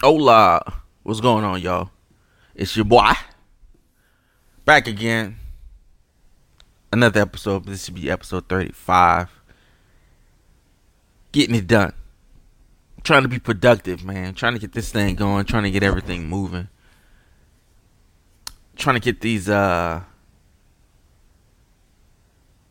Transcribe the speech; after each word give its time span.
Hola, 0.00 0.62
what's 1.02 1.20
going 1.20 1.44
on, 1.44 1.60
y'all? 1.60 1.90
It's 2.54 2.76
your 2.76 2.84
boy 2.84 3.14
back 4.64 4.86
again. 4.86 5.38
Another 6.92 7.20
episode. 7.20 7.64
This 7.64 7.84
should 7.84 7.96
be 7.96 8.08
episode 8.08 8.48
thirty-five. 8.48 9.28
Getting 11.32 11.56
it 11.56 11.66
done. 11.66 11.94
Trying 13.02 13.22
to 13.22 13.28
be 13.28 13.40
productive, 13.40 14.04
man. 14.04 14.34
Trying 14.34 14.52
to 14.52 14.60
get 14.60 14.72
this 14.72 14.92
thing 14.92 15.16
going. 15.16 15.46
Trying 15.46 15.64
to 15.64 15.70
get 15.72 15.82
everything 15.82 16.28
moving. 16.28 16.68
Trying 18.76 18.94
to 18.94 19.00
get 19.00 19.20
these 19.20 19.48
uh 19.48 20.02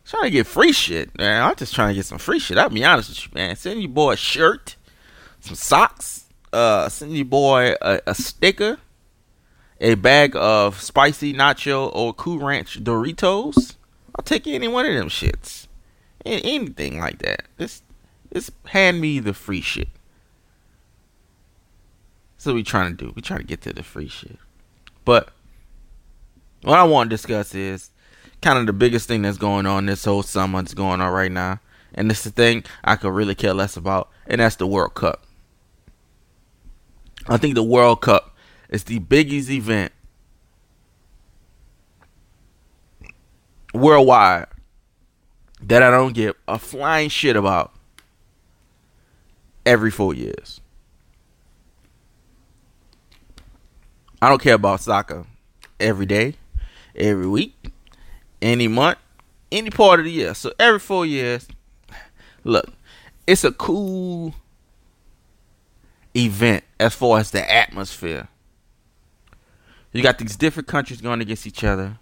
trying 0.05 0.23
to 0.23 0.29
get 0.29 0.47
free 0.47 0.71
shit, 0.71 1.17
man. 1.17 1.43
I'm 1.43 1.57
just 1.57 1.75
trying 1.75 1.89
to 1.89 1.93
get 1.93 2.05
some 2.05 2.19
free 2.19 2.39
shit. 2.39 2.57
I'll 2.57 2.69
be 2.69 2.85
honest 2.85 3.09
with 3.09 3.25
you, 3.25 3.31
man. 3.33 3.57
Send 3.57 3.81
your 3.81 3.91
boy 3.91 4.13
a 4.13 4.15
shirt, 4.15 4.77
some 5.41 5.55
socks, 5.55 6.23
uh, 6.53 6.89
send 6.89 7.15
your 7.15 7.25
boy 7.25 7.75
a, 7.81 8.01
a 8.07 8.15
sticker, 8.15 8.77
a 9.79 9.95
bag 9.95 10.35
of 10.35 10.81
spicy 10.81 11.33
nacho 11.33 11.93
or 11.93 12.13
Cool 12.13 12.39
Ranch 12.39 12.83
Doritos. 12.83 13.75
I'll 14.15 14.23
take 14.23 14.47
any 14.47 14.67
one 14.67 14.85
of 14.85 14.93
them 14.93 15.09
shits. 15.09 15.67
Anything 16.25 16.99
like 16.99 17.19
that. 17.19 17.43
Just, 17.59 17.83
just 18.33 18.51
hand 18.67 18.99
me 18.99 19.19
the 19.19 19.33
free 19.33 19.61
shit. 19.61 19.89
That's 22.35 22.47
what 22.47 22.55
we 22.55 22.63
trying 22.63 22.95
to 22.95 23.05
do. 23.05 23.13
We 23.15 23.21
trying 23.21 23.41
to 23.41 23.45
get 23.45 23.61
to 23.61 23.73
the 23.73 23.83
free 23.83 24.07
shit. 24.07 24.37
But 25.05 25.29
what 26.63 26.79
I 26.79 26.83
want 26.83 27.09
to 27.09 27.13
discuss 27.13 27.53
is 27.55 27.91
kind 28.41 28.59
of 28.59 28.65
the 28.65 28.73
biggest 28.73 29.07
thing 29.07 29.21
that's 29.21 29.37
going 29.37 29.65
on 29.65 29.85
this 29.85 30.05
whole 30.05 30.23
summer 30.23 30.61
that's 30.61 30.73
going 30.73 31.01
on 31.01 31.11
right 31.11 31.31
now. 31.31 31.59
And 31.93 32.11
it's 32.11 32.23
the 32.23 32.31
thing 32.31 32.63
I 32.83 32.95
could 32.95 33.13
really 33.13 33.35
care 33.35 33.53
less 33.53 33.77
about, 33.77 34.09
and 34.27 34.41
that's 34.41 34.57
the 34.57 34.67
World 34.67 34.93
Cup. 34.93 35.26
I 37.29 37.37
think 37.37 37.55
the 37.55 37.63
World 37.63 38.01
Cup 38.01 38.35
is 38.69 38.85
the 38.85 38.99
biggest 38.99 39.49
event 39.49 39.91
worldwide 43.73 44.47
that 45.61 45.83
I 45.83 45.91
don't 45.91 46.13
give 46.13 46.35
a 46.47 46.57
flying 46.57 47.09
shit 47.09 47.35
about 47.35 47.73
every 49.65 49.91
four 49.91 50.13
years. 50.13 50.61
I 54.21 54.29
don't 54.29 54.41
care 54.41 54.55
about 54.55 54.81
soccer 54.81 55.25
every 55.79 56.05
day, 56.05 56.35
every 56.95 57.27
week, 57.27 57.71
any 58.41 58.67
month, 58.67 58.97
any 59.51 59.69
part 59.69 59.99
of 59.99 60.05
the 60.05 60.11
year. 60.11 60.33
So 60.33 60.53
every 60.57 60.79
four 60.79 61.05
years, 61.05 61.47
look, 62.43 62.71
it's 63.27 63.43
a 63.43 63.51
cool 63.51 64.33
event 66.17 66.63
as 66.79 66.95
far 66.95 67.19
as 67.19 67.31
the 67.31 67.53
atmosphere. 67.53 68.27
You 69.91 70.03
got 70.03 70.19
these 70.19 70.35
different 70.35 70.67
countries 70.67 71.01
going 71.01 71.21
against 71.21 71.47
each 71.47 71.63
other. 71.63 71.99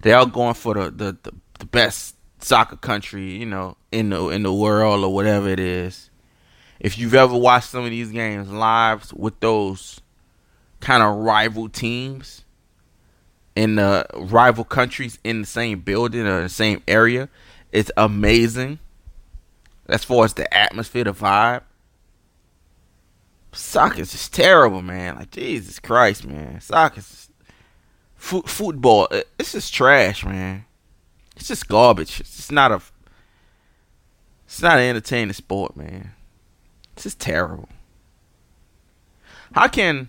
They 0.00 0.12
all 0.12 0.26
going 0.26 0.54
for 0.54 0.74
the, 0.74 0.90
the, 0.90 1.16
the, 1.22 1.32
the 1.58 1.66
best 1.66 2.16
soccer 2.38 2.76
country, 2.76 3.36
you 3.36 3.46
know, 3.46 3.76
in 3.90 4.10
the 4.10 4.28
in 4.28 4.42
the 4.42 4.52
world 4.52 5.04
or 5.04 5.12
whatever 5.12 5.48
it 5.48 5.60
is. 5.60 6.10
If 6.78 6.98
you've 6.98 7.14
ever 7.14 7.36
watched 7.36 7.70
some 7.70 7.84
of 7.84 7.90
these 7.90 8.12
games 8.12 8.50
live 8.50 9.12
with 9.12 9.40
those 9.40 10.00
kind 10.80 11.02
of 11.02 11.16
rival 11.16 11.68
teams, 11.68 12.44
in 13.56 13.76
the 13.76 14.06
rival 14.14 14.62
countries 14.62 15.18
in 15.24 15.40
the 15.40 15.46
same 15.46 15.80
building 15.80 16.26
or 16.26 16.42
the 16.42 16.48
same 16.48 16.82
area. 16.86 17.28
It's 17.72 17.90
amazing. 17.96 18.78
As 19.88 20.04
far 20.04 20.24
as 20.26 20.34
the 20.34 20.52
atmosphere, 20.54 21.04
the 21.04 21.14
vibe. 21.14 21.62
Soccer's 23.56 24.12
just 24.12 24.34
terrible, 24.34 24.82
man. 24.82 25.16
Like 25.16 25.30
Jesus 25.30 25.78
Christ, 25.78 26.26
man. 26.26 26.60
Soccer's 26.60 27.30
fo- 28.14 28.42
football. 28.42 29.08
Uh, 29.10 29.22
it's 29.38 29.52
just 29.52 29.72
trash, 29.72 30.24
man. 30.24 30.64
It's 31.36 31.48
just 31.48 31.68
garbage. 31.68 32.20
It's 32.20 32.50
not 32.50 32.72
a. 32.72 32.80
It's 34.46 34.62
not 34.62 34.78
an 34.78 34.84
entertaining 34.84 35.32
sport, 35.32 35.76
man. 35.76 36.12
It's 36.92 37.02
just 37.04 37.18
terrible. 37.18 37.68
How 39.52 39.68
can 39.68 40.08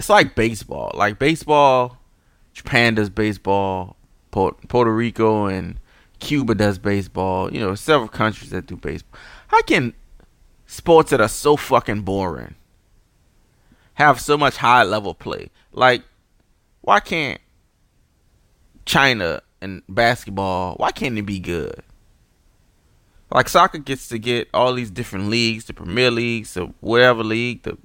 it's 0.00 0.08
like 0.08 0.34
baseball. 0.34 0.92
Like 0.94 1.18
baseball, 1.18 1.98
Japan 2.54 2.94
does 2.94 3.10
baseball, 3.10 3.96
Puerto 4.30 4.90
Rico 4.90 5.44
and 5.44 5.78
Cuba 6.20 6.54
does 6.54 6.78
baseball. 6.78 7.52
You 7.52 7.60
know, 7.60 7.74
several 7.74 8.08
countries 8.08 8.48
that 8.48 8.64
do 8.64 8.76
baseball. 8.76 9.20
How 9.48 9.60
can 9.60 9.92
sports 10.70 11.10
that 11.10 11.20
are 11.20 11.28
so 11.28 11.56
fucking 11.56 12.02
boring 12.02 12.54
have 13.94 14.20
so 14.20 14.38
much 14.38 14.56
high 14.56 14.84
level 14.84 15.14
play? 15.14 15.50
Like, 15.72 16.04
why 16.80 17.00
can't 17.00 17.40
China 18.86 19.42
and 19.60 19.82
basketball? 19.88 20.76
Why 20.76 20.92
can't 20.92 21.18
it 21.18 21.22
be 21.22 21.40
good? 21.40 21.82
Like 23.32 23.48
soccer 23.48 23.78
gets 23.78 24.08
to 24.08 24.18
get 24.18 24.48
all 24.54 24.72
these 24.74 24.90
different 24.90 25.28
leagues, 25.28 25.64
the 25.64 25.74
Premier 25.74 26.10
Leagues, 26.10 26.54
the 26.54 26.72
whatever 26.80 27.22
league, 27.22 27.62
the 27.62 27.76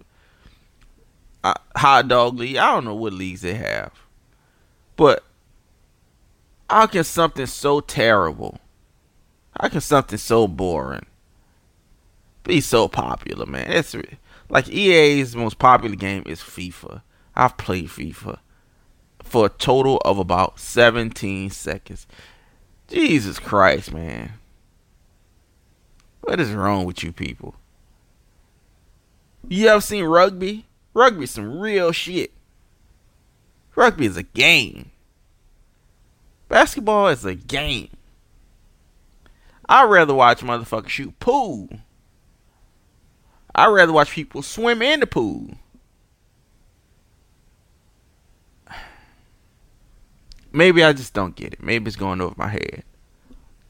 uh, 1.44 1.54
hot 1.76 2.08
dog 2.08 2.40
league. 2.40 2.58
I 2.58 2.72
don't 2.72 2.86
know 2.86 2.96
what 2.96 3.14
leagues 3.14 3.42
they 3.42 3.54
have, 3.54 3.92
but 4.96 5.24
how 6.70 6.88
can 6.88 7.04
something 7.04 7.46
so 7.46 7.80
terrible, 7.80 8.60
how 9.60 9.70
can 9.70 9.82
something 9.82 10.18
so 10.18 10.48
boring 10.48 11.06
be 12.46 12.62
so 12.62 12.88
popular, 12.88 13.46
man? 13.46 13.70
It's 13.70 13.96
like 14.50 14.70
EA's 14.70 15.36
most 15.36 15.60
popular 15.60 15.96
game 15.96 16.24
is 16.26 16.40
FIFA. 16.40 17.02
I've 17.36 17.58
played 17.58 17.88
FIFA 17.88 18.40
for 19.22 19.48
a 19.48 19.50
total 19.50 19.98
of 20.06 20.18
about 20.18 20.60
17 20.60 21.50
seconds. 21.50 22.08
Jesus 22.88 23.40
Christ, 23.40 23.92
man. 23.92 24.34
What 26.22 26.40
is 26.40 26.52
wrong 26.52 26.86
with 26.86 27.04
you 27.04 27.12
people? 27.12 27.56
You 29.48 29.68
ever 29.68 29.82
seen 29.82 30.06
rugby? 30.06 30.66
Rugby 30.94 31.26
some 31.26 31.60
real 31.60 31.92
shit. 31.92 32.32
Rugby 33.76 34.06
is 34.06 34.18
a 34.18 34.24
game. 34.24 34.92
Basketball 36.48 37.10
is 37.10 37.26
a 37.26 37.36
game. 37.36 37.90
I'd 39.68 39.90
rather 39.90 40.14
watch 40.14 40.42
motherfuckers 40.42 40.90
shoot 40.90 41.20
pool. 41.20 41.70
I'd 43.56 43.68
rather 43.68 43.94
watch 43.94 44.12
people 44.12 44.42
swim 44.42 44.82
in 44.82 45.00
the 45.00 45.08
pool. 45.08 45.50
Maybe 50.52 50.84
I 50.84 50.94
just 50.94 51.14
don't 51.14 51.36
get 51.36 51.54
it. 51.54 51.64
Maybe 51.64 51.88
it's 51.88 51.96
going 51.96 52.22
over 52.22 52.36
my 52.38 52.50
head. 52.50 52.84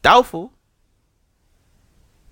Doubtful. 0.02 0.52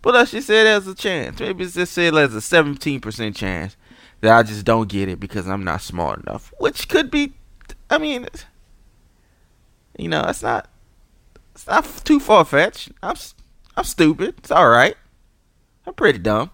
But 0.03 0.15
let's 0.15 0.33
just 0.33 0.47
say 0.47 0.65
there's 0.65 0.87
a 0.87 0.95
chance. 0.95 1.41
Maybe 1.41 1.65
it's 1.65 1.75
just 1.75 1.93
say 1.93 2.11
there's 2.11 2.35
a 2.35 2.39
17% 2.39 3.35
chance 3.35 3.77
that 4.21 4.37
I 4.37 4.43
just 4.43 4.65
don't 4.65 4.89
get 4.89 5.09
it 5.09 5.19
because 5.19 5.49
I'm 5.49 5.65
not 5.65 5.81
smart 5.81 6.23
enough. 6.23 6.53
Which 6.59 6.89
could 6.89 7.11
be, 7.11 7.35
I 7.89 7.99
mean, 7.99 8.27
you 9.99 10.09
know, 10.09 10.25
it's 10.29 10.43
not, 10.43 10.69
it's 11.55 11.67
not 11.67 11.85
too 12.05 12.21
far 12.21 12.45
fetched. 12.45 12.93
I'm, 13.03 13.17
I'm 13.77 13.85
stupid. 13.85 14.35
It's 14.39 14.51
all 14.51 14.69
right. 14.69 14.97
I'm 15.87 15.95
pretty 15.95 16.19
dumb. 16.19 16.51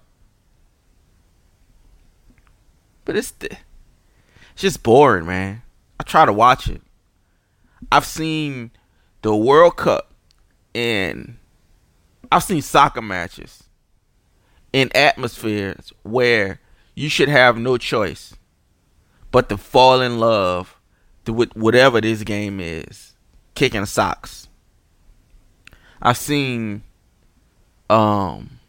But 3.11 3.17
it's, 3.17 3.33
it's 3.41 3.57
just 4.55 4.85
boring, 4.85 5.27
man. 5.27 5.63
I 5.99 6.05
try 6.05 6.25
to 6.25 6.33
watch 6.33 6.69
it. 6.69 6.81
I've 7.91 8.05
seen 8.05 8.71
the 9.23 9.35
World 9.35 9.77
Cup 9.77 10.15
and 10.77 11.37
I've 12.31 12.45
seen 12.45 12.63
soccer 12.63 13.03
matches 13.03 13.65
in 14.73 14.93
atmospheres 14.95 15.93
where 16.05 16.61
you 16.95 17.09
should 17.09 17.29
have 17.29 17.59
no 17.59 17.79
choice 17.79 18.37
but 19.33 19.49
to 19.49 19.57
fall 19.57 20.01
in 20.01 20.21
love 20.21 20.77
with 21.27 21.57
whatever 21.57 22.01
this 22.01 22.23
game 22.23 22.61
is, 22.61 23.17
kicking 23.57 23.87
socks. 23.87 24.47
I've 26.01 26.17
seen, 26.17 26.85
um, 27.89 28.60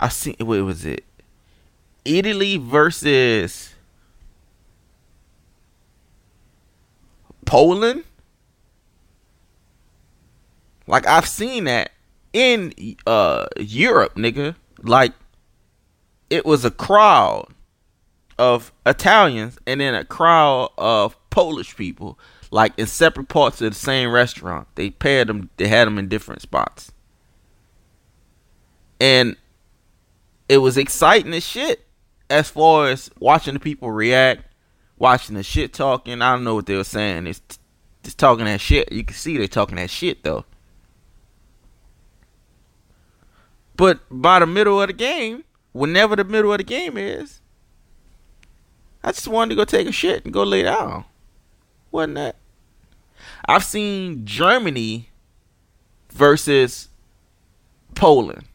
I 0.00 0.08
seen 0.08 0.36
what 0.40 0.60
was 0.62 0.84
it? 0.84 1.04
Italy 2.04 2.56
versus 2.56 3.74
Poland. 7.44 8.04
Like 10.86 11.06
I've 11.06 11.28
seen 11.28 11.64
that 11.64 11.92
in 12.32 12.72
uh 13.06 13.46
Europe, 13.58 14.16
nigga. 14.16 14.56
Like 14.82 15.12
it 16.30 16.44
was 16.46 16.64
a 16.64 16.70
crowd 16.70 17.48
of 18.38 18.72
Italians 18.84 19.58
and 19.66 19.80
then 19.80 19.94
a 19.94 20.04
crowd 20.04 20.70
of 20.78 21.16
Polish 21.30 21.76
people, 21.76 22.18
like 22.50 22.72
in 22.78 22.86
separate 22.86 23.28
parts 23.28 23.60
of 23.62 23.72
the 23.72 23.78
same 23.78 24.10
restaurant. 24.10 24.68
They 24.76 24.90
paired 24.90 25.28
them. 25.28 25.50
They 25.56 25.68
had 25.68 25.86
them 25.86 25.98
in 25.98 26.08
different 26.08 26.42
spots. 26.42 26.92
and 29.00 29.36
it 30.48 30.58
was 30.58 30.76
exciting 30.76 31.34
as 31.34 31.44
shit 31.44 31.86
as 32.30 32.48
far 32.48 32.88
as 32.88 33.10
watching 33.18 33.54
the 33.54 33.60
people 33.60 33.90
react, 33.90 34.42
watching 34.98 35.36
the 35.36 35.42
shit 35.42 35.72
talking. 35.72 36.22
I 36.22 36.32
don't 36.32 36.44
know 36.44 36.54
what 36.54 36.66
they 36.66 36.76
were 36.76 36.84
saying. 36.84 37.26
It's 37.26 37.40
just 38.02 38.18
talking 38.18 38.44
that 38.44 38.60
shit. 38.60 38.90
You 38.92 39.04
can 39.04 39.16
see 39.16 39.36
they're 39.36 39.48
talking 39.48 39.76
that 39.76 39.90
shit 39.90 40.22
though. 40.22 40.44
But 43.76 44.00
by 44.10 44.38
the 44.38 44.46
middle 44.46 44.80
of 44.80 44.86
the 44.88 44.94
game, 44.94 45.44
whenever 45.72 46.16
the 46.16 46.24
middle 46.24 46.52
of 46.52 46.58
the 46.58 46.64
game 46.64 46.96
is, 46.96 47.40
I 49.04 49.12
just 49.12 49.28
wanted 49.28 49.50
to 49.50 49.56
go 49.56 49.64
take 49.64 49.86
a 49.86 49.92
shit 49.92 50.24
and 50.24 50.32
go 50.32 50.42
lay 50.42 50.62
down. 50.62 51.04
Wasn't 51.92 52.14
that? 52.14 52.36
I've 53.46 53.64
seen 53.64 54.24
Germany 54.24 55.10
versus 56.10 56.88
Poland. 57.94 58.46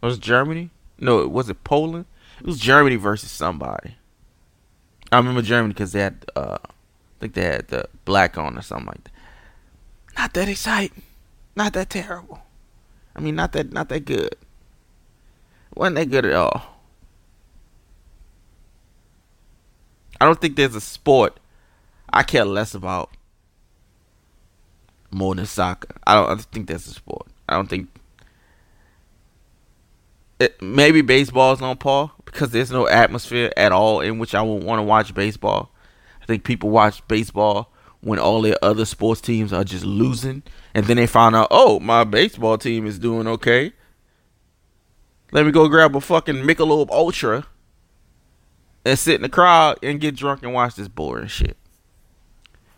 Was 0.00 0.18
Germany? 0.18 0.70
No, 0.98 1.20
it 1.20 1.30
was 1.30 1.48
it 1.48 1.64
Poland. 1.64 2.06
It 2.40 2.46
was 2.46 2.58
Germany 2.58 2.96
versus 2.96 3.30
somebody. 3.30 3.96
I 5.10 5.16
remember 5.16 5.42
Germany 5.42 5.72
because 5.72 5.92
they 5.92 6.00
had, 6.00 6.24
uh, 6.36 6.58
I 6.62 6.70
think 7.18 7.34
they 7.34 7.42
had 7.42 7.68
the 7.68 7.88
black 8.04 8.36
on 8.36 8.56
or 8.56 8.62
something 8.62 8.86
like 8.86 9.04
that. 9.04 9.12
Not 10.16 10.34
that 10.34 10.48
exciting, 10.48 11.02
not 11.56 11.72
that 11.72 11.90
terrible. 11.90 12.42
I 13.16 13.20
mean, 13.20 13.34
not 13.34 13.52
that 13.52 13.72
not 13.72 13.88
that 13.88 14.04
good. 14.04 14.36
wasn't 15.74 15.96
that 15.96 16.10
good 16.10 16.26
at 16.26 16.34
all. 16.34 16.78
I 20.20 20.24
don't 20.24 20.40
think 20.40 20.56
there's 20.56 20.74
a 20.74 20.80
sport 20.80 21.38
I 22.12 22.22
care 22.22 22.44
less 22.44 22.74
about 22.74 23.10
more 25.10 25.34
than 25.34 25.46
soccer. 25.46 25.94
I 26.06 26.14
don't, 26.14 26.24
I 26.26 26.28
don't 26.30 26.42
think 26.42 26.68
that's 26.68 26.86
a 26.86 26.94
sport. 26.94 27.26
I 27.48 27.54
don't 27.54 27.68
think 27.68 27.88
it, 30.40 30.60
maybe 30.62 31.00
baseball 31.00 31.52
is 31.52 31.62
on 31.62 31.76
par 31.76 32.12
because 32.24 32.50
there's 32.50 32.70
no 32.70 32.86
atmosphere 32.88 33.52
at 33.56 33.72
all 33.72 34.00
in 34.00 34.18
which 34.18 34.34
I 34.34 34.42
would 34.42 34.62
want 34.62 34.78
to 34.78 34.84
watch 34.84 35.14
baseball. 35.14 35.74
I 36.22 36.26
think 36.26 36.44
people 36.44 36.70
watch 36.70 37.06
baseball 37.08 37.72
when 38.00 38.18
all 38.18 38.42
their 38.42 38.56
other 38.62 38.84
sports 38.84 39.20
teams 39.20 39.52
are 39.52 39.64
just 39.64 39.84
losing, 39.84 40.42
and 40.74 40.86
then 40.86 40.96
they 40.96 41.06
find 41.06 41.34
out, 41.34 41.48
oh, 41.50 41.80
my 41.80 42.04
baseball 42.04 42.56
team 42.56 42.86
is 42.86 42.98
doing 42.98 43.26
okay. 43.26 43.72
Let 45.32 45.44
me 45.44 45.52
go 45.52 45.68
grab 45.68 45.96
a 45.96 46.00
fucking 46.00 46.36
Michelob 46.36 46.90
Ultra 46.90 47.46
and 48.84 48.98
sit 48.98 49.16
in 49.16 49.22
the 49.22 49.28
crowd 49.28 49.78
and 49.82 50.00
get 50.00 50.16
drunk 50.16 50.42
and 50.42 50.54
watch 50.54 50.76
this 50.76 50.88
boring 50.88 51.26
shit. 51.26 51.56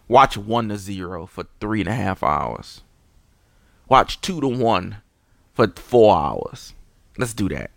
Watch 0.08 0.36
one 0.36 0.68
to 0.70 0.78
zero 0.78 1.26
for 1.26 1.44
three 1.60 1.80
and 1.80 1.88
a 1.88 1.94
half 1.94 2.22
hours. 2.22 2.82
Watch 3.88 4.20
two 4.20 4.40
to 4.40 4.48
one 4.48 4.96
for 5.52 5.68
four 5.68 6.16
hours. 6.16 6.74
Let's 7.20 7.34
do 7.34 7.50
that. 7.50 7.70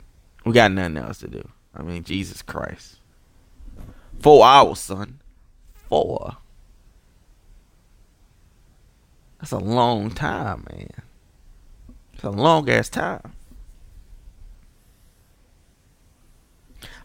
We 0.46 0.54
got 0.54 0.72
nothing 0.72 0.96
else 0.96 1.18
to 1.18 1.28
do. 1.28 1.46
I 1.76 1.82
mean, 1.82 2.06
Jesus 2.06 2.42
Christ. 2.42 2.96
Four 4.22 4.46
hours, 4.46 4.80
son. 4.80 5.20
Four. 5.74 6.38
That's 9.38 9.52
a 9.52 9.58
long 9.58 10.12
time, 10.12 10.66
man. 10.72 10.92
It's 12.14 12.24
a 12.24 12.30
long 12.30 12.70
ass 12.70 12.88
time. 12.88 13.34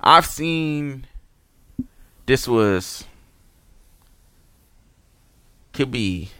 I've 0.00 0.26
seen 0.26 1.08
this 2.26 2.46
was 2.46 3.04
could 5.72 5.90
be 5.90 6.30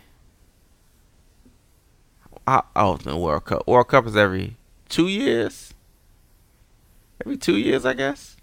I, 2.47 2.62
I 2.77 2.83
don't 2.83 3.05
know 3.05 3.19
World 3.19 3.47
Cup. 3.47 3.67
World 3.67 3.89
Cup 3.89 4.06
is 4.06 4.17
every 4.17 4.55
two 4.89 5.09
years. 5.09 5.75
Every 7.25 7.37
two 7.37 7.56
years, 7.56 7.85
I 7.85 7.94
guess. 7.94 8.37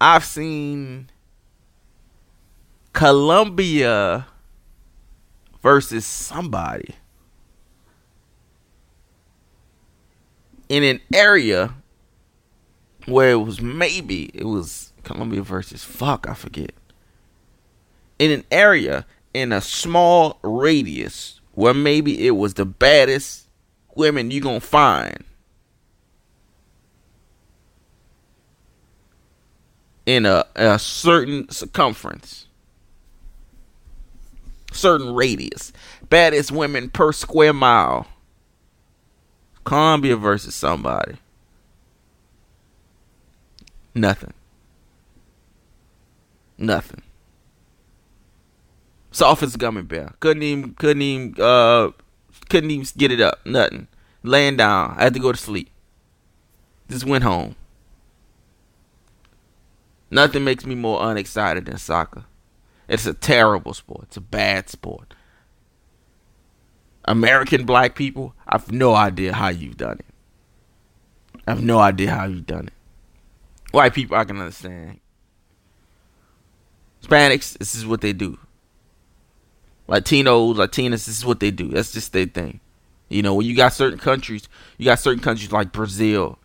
I've 0.00 0.24
seen 0.24 1.10
Colombia 2.92 4.26
versus 5.62 6.04
somebody 6.04 6.96
in 10.68 10.82
an 10.82 11.00
area 11.14 11.74
where 13.06 13.30
it 13.32 13.36
was 13.36 13.60
maybe 13.60 14.30
it 14.34 14.44
was 14.44 14.92
Colombia 15.04 15.42
versus 15.42 15.84
fuck 15.84 16.26
I 16.28 16.34
forget 16.34 16.72
in 18.18 18.30
an 18.30 18.44
area 18.50 19.06
in 19.34 19.52
a 19.52 19.60
small 19.60 20.38
radius 20.42 21.40
where 21.52 21.74
maybe 21.74 22.26
it 22.26 22.32
was 22.32 22.54
the 22.54 22.64
baddest 22.64 23.48
women 23.94 24.30
you 24.30 24.40
gonna 24.40 24.60
find 24.60 25.24
in 30.06 30.26
a, 30.26 30.44
a 30.56 30.78
certain 30.78 31.48
circumference 31.50 32.46
certain 34.74 35.14
radius. 35.14 35.72
Baddest 36.08 36.50
women 36.50 36.90
per 36.90 37.12
square 37.12 37.52
mile. 37.52 38.06
Colombia 39.64 40.16
versus 40.16 40.54
somebody. 40.54 41.16
Nothing. 43.94 44.32
Nothing. 46.58 47.02
Soft 49.10 49.42
as 49.42 49.56
gummy 49.56 49.82
bear. 49.82 50.14
Couldn't 50.20 50.42
even 50.42 50.74
couldn't 50.74 51.02
even 51.02 51.34
uh 51.38 51.90
couldn't 52.48 52.70
even 52.70 52.86
get 52.96 53.12
it 53.12 53.20
up. 53.20 53.44
Nothing. 53.44 53.88
Laying 54.22 54.56
down. 54.56 54.94
I 54.96 55.04
had 55.04 55.14
to 55.14 55.20
go 55.20 55.32
to 55.32 55.38
sleep. 55.38 55.70
Just 56.88 57.04
went 57.04 57.24
home. 57.24 57.56
Nothing 60.12 60.44
makes 60.44 60.66
me 60.66 60.74
more 60.74 61.10
unexcited 61.10 61.64
than 61.64 61.78
soccer. 61.78 62.26
It's 62.86 63.06
a 63.06 63.14
terrible 63.14 63.72
sport. 63.72 64.04
It's 64.08 64.18
a 64.18 64.20
bad 64.20 64.68
sport. 64.68 65.14
American 67.06 67.64
black 67.64 67.94
people, 67.94 68.34
I 68.46 68.56
have 68.56 68.70
no 68.70 68.94
idea 68.94 69.32
how 69.32 69.48
you've 69.48 69.78
done 69.78 70.00
it. 70.00 70.04
I 71.46 71.52
have 71.52 71.62
no 71.62 71.78
idea 71.78 72.10
how 72.10 72.26
you've 72.26 72.44
done 72.44 72.66
it. 72.66 72.74
White 73.70 73.94
people, 73.94 74.18
I 74.18 74.24
can 74.24 74.38
understand. 74.38 75.00
Hispanics, 77.02 77.56
this 77.56 77.74
is 77.74 77.86
what 77.86 78.02
they 78.02 78.12
do. 78.12 78.38
Latinos, 79.88 80.56
Latinas, 80.56 81.06
this 81.06 81.08
is 81.08 81.24
what 81.24 81.40
they 81.40 81.50
do. 81.50 81.68
That's 81.68 81.90
just 81.90 82.12
their 82.12 82.26
thing. 82.26 82.60
You 83.08 83.22
know, 83.22 83.34
when 83.34 83.46
you 83.46 83.56
got 83.56 83.72
certain 83.72 83.98
countries, 83.98 84.46
you 84.76 84.84
got 84.84 85.00
certain 85.00 85.22
countries 85.22 85.52
like 85.52 85.72
Brazil, 85.72 86.38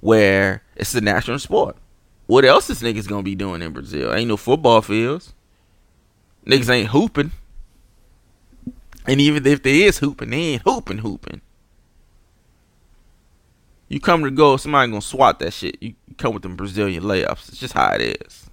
where 0.00 0.62
it's 0.76 0.92
the 0.92 1.00
national 1.00 1.38
sport. 1.38 1.78
What 2.26 2.44
else 2.44 2.70
is 2.70 2.82
niggas 2.82 3.08
gonna 3.08 3.22
be 3.22 3.34
doing 3.34 3.62
in 3.62 3.72
Brazil? 3.72 4.12
Ain't 4.12 4.28
no 4.28 4.36
football 4.36 4.80
fields. 4.82 5.34
Niggas 6.46 6.70
ain't 6.70 6.90
hooping. 6.90 7.32
And 9.06 9.20
even 9.20 9.46
if 9.46 9.62
they 9.62 9.82
is 9.82 9.98
hooping, 9.98 10.30
they 10.30 10.36
ain't 10.36 10.62
hooping 10.62 10.98
hooping. 10.98 11.42
You 13.88 14.00
come 14.00 14.24
to 14.24 14.30
go, 14.30 14.56
somebody 14.56 14.90
gonna 14.90 15.02
swat 15.02 15.38
that 15.40 15.52
shit. 15.52 15.82
You 15.82 15.94
come 16.16 16.32
with 16.32 16.42
them 16.42 16.56
Brazilian 16.56 17.02
layups. 17.02 17.48
It's 17.48 17.58
just 17.58 17.74
how 17.74 17.92
it 17.94 18.00
is. 18.00 18.50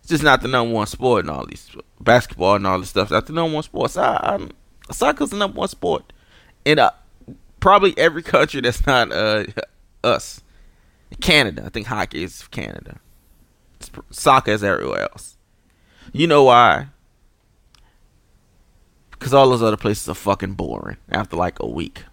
It's 0.00 0.08
just 0.08 0.24
not 0.24 0.42
the 0.42 0.48
number 0.48 0.74
one 0.74 0.86
sport 0.86 1.24
in 1.24 1.30
all 1.30 1.46
these 1.46 1.70
basketball 2.00 2.56
and 2.56 2.66
all 2.66 2.80
this 2.80 2.90
stuff. 2.90 3.10
Not 3.10 3.26
the 3.26 3.32
number 3.32 3.54
one 3.54 3.62
sport. 3.62 3.92
So 3.92 4.48
soccer's 4.90 5.30
the 5.30 5.36
number 5.36 5.58
one 5.58 5.68
sport 5.68 6.12
in 6.64 6.80
uh, 6.80 6.90
probably 7.60 7.96
every 7.96 8.22
country 8.22 8.60
that's 8.60 8.84
not 8.86 9.12
uh, 9.12 9.44
us. 10.04 10.42
Canada, 11.20 11.64
I 11.66 11.68
think 11.68 11.86
hockey 11.86 12.22
is 12.22 12.46
Canada 12.48 13.00
soccer 14.10 14.50
is 14.50 14.64
everywhere 14.64 15.02
else. 15.02 15.36
You 16.12 16.26
know 16.26 16.44
why? 16.44 16.88
Because 19.10 19.34
all 19.34 19.50
those 19.50 19.62
other 19.62 19.76
places 19.76 20.08
are 20.08 20.14
fucking 20.14 20.54
boring 20.54 20.96
after 21.10 21.36
like 21.36 21.60
a 21.60 21.66
week. 21.66 22.04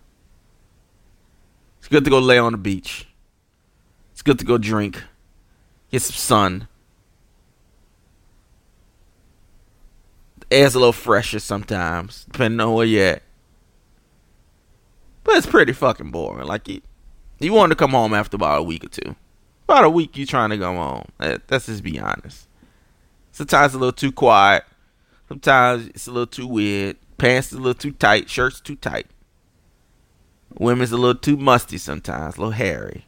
It's 1.79 1.87
good 1.87 2.03
to 2.03 2.09
go 2.09 2.19
lay 2.19 2.37
on 2.37 2.51
the 2.51 2.57
beach. 2.57 3.07
It's 4.11 4.21
good 4.21 4.39
to 4.39 4.45
go 4.45 4.57
drink, 4.57 5.03
get 5.91 6.01
some 6.01 6.15
sun. 6.15 6.67
The 10.39 10.55
air's 10.57 10.75
a 10.75 10.79
little 10.79 10.93
fresher 10.93 11.39
sometimes, 11.39 12.25
depending 12.25 12.59
on 12.59 12.73
where 12.73 12.85
you're 12.85 13.07
at. 13.07 13.23
But 15.23 15.37
it's 15.37 15.47
pretty 15.47 15.73
fucking 15.73 16.11
boring. 16.11 16.47
Like, 16.47 16.67
you, 16.67 16.81
you 17.39 17.53
want 17.53 17.71
to 17.71 17.75
come 17.75 17.91
home 17.91 18.13
after 18.13 18.35
about 18.35 18.59
a 18.59 18.63
week 18.63 18.83
or 18.83 18.89
two 18.89 19.15
about 19.67 19.83
a 19.83 19.89
week 19.89 20.15
you 20.17 20.25
trying 20.25 20.49
to 20.49 20.57
go 20.57 20.73
home. 20.73 21.05
Let's 21.19 21.65
just 21.65 21.83
be 21.83 21.99
honest. 21.99 22.47
Sometimes 23.31 23.73
a 23.73 23.77
little 23.77 23.91
too 23.91 24.13
quiet. 24.13 24.63
Sometimes 25.27 25.87
it's 25.89 26.07
a 26.07 26.11
little 26.11 26.27
too 26.27 26.47
weird. 26.47 26.95
Pants 27.17 27.51
a 27.51 27.57
little 27.57 27.73
too 27.73 27.91
tight. 27.91 28.29
Shirts 28.29 28.61
too 28.61 28.77
tight. 28.77 29.07
Women's 30.57 30.93
a 30.93 30.97
little 30.97 31.19
too 31.19 31.35
musty 31.35 31.77
sometimes. 31.77 32.37
A 32.37 32.39
little 32.39 32.51
hairy. 32.53 33.05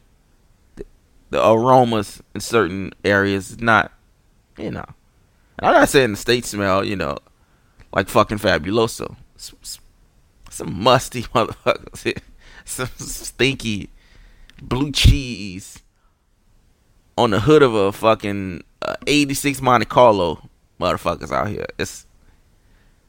The, 0.76 0.84
the 1.30 1.48
aromas 1.50 2.22
in 2.34 2.42
certain 2.42 2.92
areas 3.04 3.52
is 3.52 3.60
not, 3.60 3.92
you 4.58 4.70
know. 4.70 4.84
I'm 5.60 5.72
not 5.72 5.88
saying 5.88 6.10
the 6.10 6.16
state 6.18 6.44
smell, 6.44 6.84
you 6.84 6.96
know, 6.96 7.16
like 7.94 8.08
fucking 8.08 8.38
fabuloso. 8.38 9.16
some 9.36 10.82
musty 10.82 11.22
motherfuckers. 11.34 12.20
some 12.66 12.88
stinky 12.98 13.88
blue 14.60 14.92
cheese 14.92 15.82
on 17.16 17.30
the 17.30 17.40
hood 17.40 17.62
of 17.62 17.74
a 17.74 17.92
fucking 17.92 18.62
uh, 18.82 18.94
86 19.06 19.60
Monte 19.60 19.86
Carlo 19.86 20.48
motherfuckers 20.80 21.30
out 21.30 21.48
here. 21.48 21.66
It's 21.78 22.06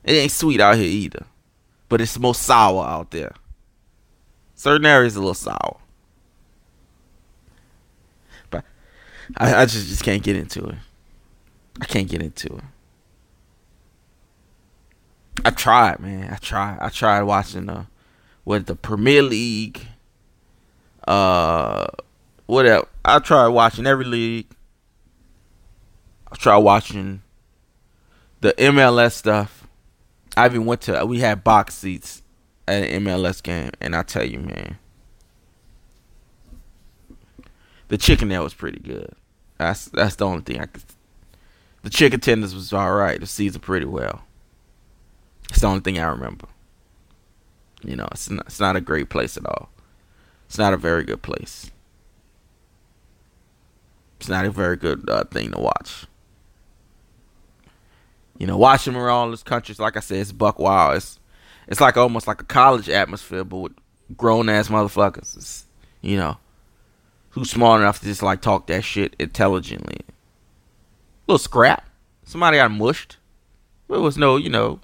it 0.03 0.13
ain't 0.13 0.31
sweet 0.31 0.59
out 0.59 0.75
here 0.75 0.85
either, 0.85 1.25
but 1.89 2.01
it's 2.01 2.17
most 2.19 2.41
sour 2.41 2.85
out 2.85 3.11
there. 3.11 3.33
Certain 4.55 4.85
areas 4.85 5.15
a 5.15 5.19
little 5.19 5.33
sour, 5.33 5.77
but 8.49 8.63
I, 9.37 9.61
I 9.61 9.65
just 9.65 9.87
just 9.87 10.03
can't 10.03 10.23
get 10.23 10.35
into 10.35 10.65
it. 10.65 10.75
I 11.79 11.85
can't 11.85 12.09
get 12.09 12.21
into 12.21 12.57
it. 12.57 12.63
I 15.43 15.49
tried, 15.49 15.99
man. 15.99 16.31
I 16.31 16.35
tried. 16.35 16.77
I 16.79 16.89
tried 16.89 17.23
watching 17.23 17.65
the 17.65 17.87
with 18.45 18.65
the 18.65 18.75
Premier 18.75 19.23
League. 19.23 19.87
Uh, 21.07 21.87
whatever. 22.45 22.87
I 23.03 23.19
tried 23.19 23.47
watching 23.49 23.87
every 23.87 24.05
league. 24.05 24.47
I 26.31 26.35
tried 26.35 26.57
watching 26.57 27.21
the 28.41 28.53
MLS 28.53 29.13
stuff. 29.13 29.67
I 30.37 30.45
even 30.45 30.65
went 30.65 30.81
to. 30.81 31.05
We 31.05 31.19
had 31.19 31.43
box 31.43 31.75
seats 31.75 32.21
at 32.67 32.83
an 32.83 33.03
MLS 33.05 33.41
game, 33.41 33.71
and 33.81 33.95
I 33.95 34.03
tell 34.03 34.25
you, 34.25 34.39
man, 34.39 34.77
the 37.89 37.97
chicken 37.97 38.29
there 38.29 38.41
was 38.41 38.53
pretty 38.53 38.79
good. 38.79 39.13
That's 39.57 39.85
that's 39.85 40.15
the 40.15 40.25
only 40.25 40.41
thing 40.41 40.59
I 40.59 40.65
could. 40.65 40.83
The 41.83 41.89
chicken 41.89 42.19
tenders 42.19 42.53
was 42.53 42.71
all 42.71 42.93
right. 42.93 43.19
The 43.19 43.25
seasoned 43.25 43.63
pretty 43.63 43.85
well. 43.85 44.21
It's 45.49 45.61
the 45.61 45.67
only 45.67 45.81
thing 45.81 45.99
I 45.99 46.05
remember. 46.05 46.47
You 47.83 47.95
know, 47.95 48.07
it's 48.11 48.29
not, 48.29 48.45
it's 48.45 48.59
not 48.59 48.75
a 48.75 48.81
great 48.81 49.09
place 49.09 49.35
at 49.37 49.45
all. 49.45 49.69
It's 50.51 50.57
not 50.57 50.73
a 50.73 50.77
very 50.77 51.05
good 51.05 51.21
place. 51.21 51.71
It's 54.19 54.27
not 54.27 54.43
a 54.43 54.51
very 54.51 54.75
good 54.75 55.09
uh, 55.09 55.23
thing 55.23 55.53
to 55.53 55.57
watch. 55.57 56.07
You 58.37 58.47
know, 58.47 58.57
watching 58.57 58.97
around 58.97 59.07
all 59.07 59.29
these 59.29 59.43
countries, 59.43 59.79
like 59.79 59.95
I 59.95 60.01
said, 60.01 60.17
it's 60.17 60.33
buck 60.33 60.59
wild. 60.59 60.97
It's 60.97 61.21
it's 61.69 61.79
like 61.79 61.95
almost 61.95 62.27
like 62.27 62.41
a 62.41 62.43
college 62.43 62.89
atmosphere, 62.89 63.45
but 63.45 63.57
with 63.59 63.71
grown 64.17 64.49
ass 64.49 64.67
motherfuckers. 64.67 65.37
It's, 65.37 65.67
you 66.01 66.17
know, 66.17 66.35
who's 67.29 67.49
smart 67.49 67.79
enough 67.79 67.99
to 67.99 68.05
just 68.07 68.21
like 68.21 68.41
talk 68.41 68.67
that 68.67 68.83
shit 68.83 69.15
intelligently. 69.19 69.99
A 70.01 71.31
little 71.31 71.39
scrap. 71.39 71.87
Somebody 72.25 72.57
got 72.57 72.71
mushed. 72.71 73.15
There 73.87 74.01
was 74.01 74.17
no, 74.17 74.35
you 74.35 74.49
know, 74.49 74.81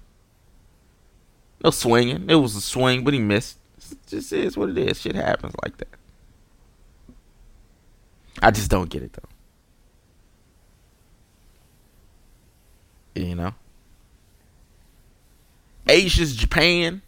no 1.61 1.71
swinging. 1.71 2.29
It 2.29 2.35
was 2.35 2.55
a 2.55 2.61
swing, 2.61 3.03
but 3.03 3.13
he 3.13 3.19
missed. 3.19 3.57
It 3.91 4.07
just 4.07 4.33
is 4.33 4.57
what 4.57 4.69
it 4.69 4.77
is. 4.77 5.01
Shit 5.01 5.15
happens 5.15 5.53
like 5.63 5.77
that. 5.77 5.87
I 8.41 8.51
just 8.51 8.69
don't 8.69 8.89
get 8.89 9.03
it 9.03 9.13
though. 9.13 9.29
You 13.21 13.35
know? 13.35 13.53
Asia's 15.87 16.35
Japan. 16.35 17.01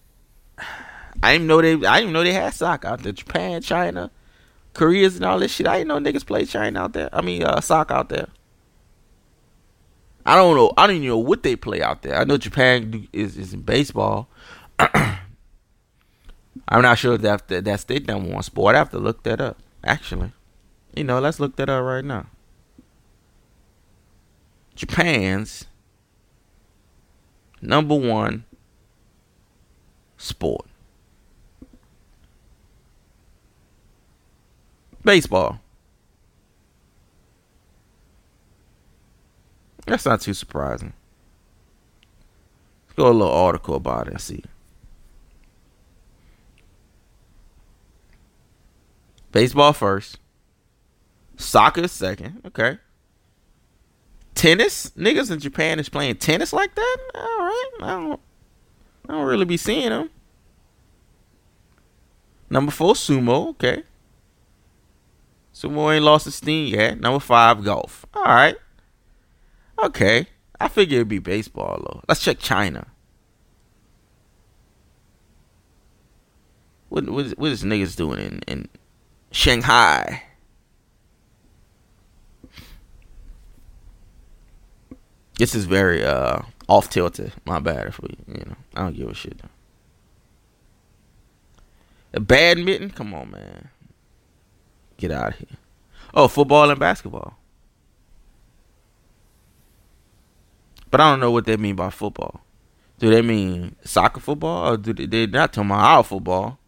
I 1.22 1.34
didn't 1.34 1.48
know 1.48 1.62
they 1.62 1.74
I 1.86 2.00
didn't 2.00 2.14
know 2.14 2.24
they 2.24 2.34
had 2.34 2.54
soccer 2.54 2.88
out 2.88 3.04
there. 3.04 3.12
Japan, 3.12 3.62
China, 3.62 4.10
Koreas 4.74 5.18
and 5.18 5.26
all 5.26 5.40
this 5.40 5.54
shit. 5.54 5.68
I 5.68 5.80
didn't 5.80 5.90
know 5.90 6.00
niggas 6.12 6.26
play 6.26 6.46
China 6.46 6.82
out 6.82 6.94
there. 6.94 7.10
I 7.14 7.22
mean 7.22 7.44
uh 7.44 7.62
soccer 7.62 7.94
out 7.94 8.10
there. 8.10 8.30
I 10.26 10.36
don't 10.36 10.56
know. 10.56 10.72
I 10.78 10.88
don't 10.88 10.98
even 10.98 11.08
know 11.08 11.18
what 11.18 11.44
they 11.44 11.56
play 11.56 11.82
out 11.82 12.02
there. 12.02 12.16
I 12.16 12.24
know 12.24 12.38
Japan 12.38 13.08
is, 13.14 13.38
is 13.38 13.54
in 13.54 13.62
baseball. 13.62 14.30
I'm 16.68 16.82
not 16.82 16.98
sure 16.98 17.14
if 17.16 17.22
that, 17.22 17.48
that 17.48 17.66
that's 17.66 17.84
their 17.86 18.00
number 18.00 18.34
one 18.34 18.44
sport. 18.44 18.76
I 18.76 18.80
have 18.80 18.92
to 18.92 19.00
look 19.00 19.24
that 19.24 19.42
up. 19.42 19.58
Actually, 19.84 20.32
you 20.96 21.04
know, 21.04 21.20
let's 21.20 21.40
look 21.40 21.56
that 21.56 21.70
up 21.70 21.84
right 21.84 22.04
now. 22.04 22.28
Japan's 24.76 25.66
number 27.62 27.96
one 27.96 28.46
sport. 30.18 30.66
Baseball. 35.04 35.60
That's 39.86 40.06
not 40.06 40.22
too 40.22 40.34
surprising. 40.34 40.94
Let's 42.86 42.96
go 42.96 43.08
a 43.08 43.12
little 43.12 43.34
article 43.34 43.76
about 43.76 44.08
it 44.08 44.14
and 44.14 44.22
see. 44.22 44.44
Baseball 49.32 49.74
first. 49.74 50.20
Soccer 51.38 51.88
second. 51.88 52.42
Okay. 52.46 52.80
Tennis? 54.36 54.92
Niggas 54.92 55.32
in 55.32 55.40
Japan 55.40 55.80
is 55.80 55.90
playing 55.90 56.16
tennis 56.18 56.54
like 56.54 56.76
that? 56.76 56.98
All 57.16 57.22
right. 57.22 57.70
I 57.82 57.88
don't, 57.88 58.20
I 59.08 59.14
don't 59.14 59.26
really 59.26 59.46
be 59.46 59.58
seeing 59.58 59.90
them. 59.90 60.10
Number 62.50 62.72
four, 62.72 62.94
sumo. 62.94 63.50
Okay. 63.50 63.84
Sumo 65.54 65.94
ain't 65.94 66.06
lost 66.06 66.26
its 66.26 66.38
steam 66.38 66.74
yet. 66.74 67.00
Number 67.00 67.20
five, 67.20 67.64
golf. 67.64 68.06
All 68.14 68.24
right. 68.24 68.56
Okay. 69.84 70.28
I 70.60 70.68
figure 70.68 70.98
it'd 70.98 71.08
be 71.08 71.20
baseball 71.20 71.82
though. 71.86 72.02
Let's 72.08 72.22
check 72.22 72.40
China. 72.40 72.88
What 76.90 77.10
what 77.10 77.26
is, 77.26 77.36
what 77.38 77.52
is 77.52 77.64
niggas 77.64 77.96
doing 77.96 78.20
in, 78.20 78.42
in 78.48 78.70
Shanghai? 79.32 80.24
This 85.38 85.56
is 85.56 85.66
very 85.66 86.04
uh 86.04 86.42
off 86.68 86.90
tilted. 86.90 87.34
My 87.46 87.60
bad 87.60 87.88
if 87.88 88.02
we 88.02 88.10
you 88.28 88.46
know 88.46 88.56
I 88.76 88.84
don't 88.84 88.96
give 88.96 89.10
a 89.10 89.14
shit. 89.14 89.40
A 92.14 92.20
badminton? 92.20 92.90
Come 92.90 93.14
on, 93.14 93.32
man. 93.32 93.70
Get 94.98 95.12
out 95.12 95.34
of 95.34 95.40
here. 95.40 95.58
Oh, 96.14 96.28
football 96.28 96.70
and 96.70 96.80
basketball. 96.80 97.38
But 100.92 101.02
I 101.02 101.12
don't 101.12 101.20
know 101.20 101.32
what 101.32 101.46
they 101.46 101.56
mean 101.56 101.76
by 101.76 101.90
football. 101.92 102.42
Do 102.98 103.10
they 103.10 103.22
mean 103.22 103.76
soccer 103.84 104.20
football 104.20 104.74
or 104.74 104.78
do 104.78 104.92
they 104.92 105.06
they're 105.06 105.28
not 105.28 105.54
talking 105.54 105.70
about 105.70 105.86
our 105.86 106.04
football? 106.04 106.60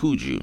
Cuju. 0.00 0.42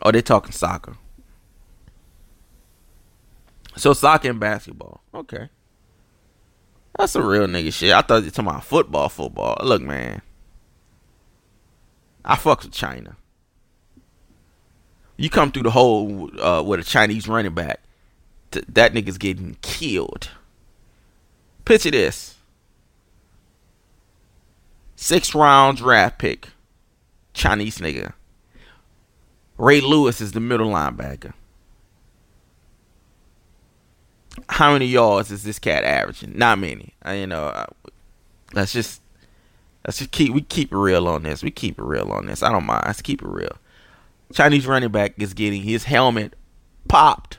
Oh, 0.00 0.12
they 0.12 0.22
talking 0.22 0.52
soccer. 0.52 0.96
So 3.76 3.92
soccer 3.92 4.30
and 4.30 4.38
basketball. 4.38 5.00
Okay. 5.12 5.48
That's 6.96 7.12
some 7.12 7.26
real 7.26 7.48
nigga 7.48 7.72
shit. 7.72 7.92
I 7.92 8.02
thought 8.02 8.18
you 8.18 8.26
were 8.26 8.30
talking 8.30 8.48
about 8.48 8.64
football, 8.64 9.08
football. 9.08 9.58
Look, 9.64 9.82
man. 9.82 10.22
I 12.24 12.36
fucks 12.36 12.62
with 12.62 12.72
China. 12.72 13.16
You 15.16 15.30
come 15.30 15.50
through 15.50 15.64
the 15.64 15.70
hole 15.70 16.30
uh, 16.40 16.62
with 16.62 16.78
a 16.78 16.84
Chinese 16.84 17.26
running 17.26 17.54
back, 17.54 17.80
th- 18.50 18.64
that 18.68 18.92
nigga's 18.92 19.18
getting 19.18 19.56
killed. 19.62 20.30
Picture 21.64 21.90
this. 21.90 22.36
Six 24.96 25.34
round 25.34 25.78
draft 25.78 26.18
pick. 26.18 26.48
Chinese 27.32 27.78
nigga. 27.78 28.12
Ray 29.58 29.80
Lewis 29.80 30.20
is 30.20 30.32
the 30.32 30.40
middle 30.40 30.70
linebacker 30.70 31.32
how 34.48 34.72
many 34.72 34.86
yards 34.86 35.30
is 35.30 35.42
this 35.42 35.58
cat 35.58 35.84
averaging? 35.84 36.36
Not 36.36 36.58
many. 36.58 36.94
I, 37.02 37.14
you 37.14 37.26
know, 37.26 37.46
I, 37.46 37.66
let's 38.52 38.72
just 38.72 39.00
let's 39.86 39.98
just 39.98 40.10
keep 40.10 40.32
we 40.32 40.42
keep 40.42 40.72
it 40.72 40.76
real 40.76 41.08
on 41.08 41.22
this. 41.22 41.42
We 41.42 41.50
keep 41.50 41.78
it 41.78 41.84
real 41.84 42.10
on 42.10 42.26
this. 42.26 42.42
I 42.42 42.50
don't 42.50 42.66
mind. 42.66 42.84
Let's 42.86 43.02
keep 43.02 43.22
it 43.22 43.28
real. 43.28 43.56
Chinese 44.32 44.66
running 44.66 44.90
back 44.90 45.14
is 45.18 45.34
getting 45.34 45.62
his 45.62 45.84
helmet 45.84 46.34
popped. 46.88 47.38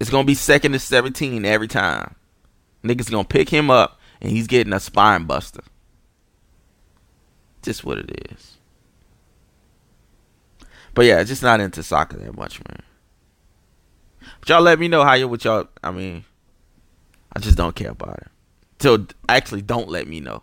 It's 0.00 0.10
gonna 0.10 0.24
be 0.24 0.34
second 0.34 0.72
to 0.72 0.78
seventeen 0.78 1.44
every 1.44 1.68
time. 1.68 2.14
Niggas 2.84 3.10
gonna 3.10 3.24
pick 3.24 3.48
him 3.48 3.70
up 3.70 3.98
and 4.20 4.30
he's 4.30 4.46
getting 4.46 4.72
a 4.72 4.80
spine 4.80 5.24
buster. 5.24 5.62
Just 7.62 7.84
what 7.84 7.98
it 7.98 8.30
is. 8.32 8.56
But 10.94 11.04
yeah, 11.06 11.22
just 11.24 11.42
not 11.42 11.60
into 11.60 11.82
soccer 11.82 12.16
that 12.18 12.36
much, 12.36 12.60
man. 12.68 12.82
But 14.40 14.48
y'all 14.48 14.62
let 14.62 14.78
me 14.78 14.88
know 14.88 15.04
how 15.04 15.14
you 15.14 15.28
with 15.28 15.44
y'all. 15.44 15.68
I 15.82 15.90
mean, 15.90 16.24
I 17.34 17.40
just 17.40 17.56
don't 17.56 17.74
care 17.74 17.90
about 17.90 18.18
it. 18.18 18.28
So 18.80 19.06
actually, 19.28 19.62
don't 19.62 19.88
let 19.88 20.06
me 20.06 20.20
know. 20.20 20.42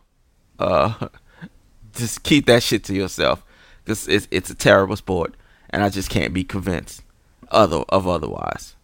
uh, 0.60 1.08
just 1.94 2.24
keep 2.24 2.46
that 2.48 2.64
shit 2.64 2.84
to 2.86 2.94
yourself. 2.94 3.44
Cause 3.86 4.08
it's 4.08 4.28
it's 4.32 4.50
a 4.50 4.56
terrible 4.56 4.96
sport, 4.96 5.36
and 5.70 5.84
I 5.84 5.90
just 5.90 6.10
can't 6.10 6.34
be 6.34 6.44
convinced 6.44 7.04
other 7.52 7.84
of 7.90 8.08
otherwise. 8.08 8.76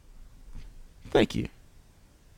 Thank 1.12 1.36
you. 1.36 1.50